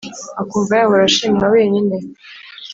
akumva 0.41 0.73
yahora 0.79 1.03
ashimwa 1.09 1.45
wenyine, 1.53 1.95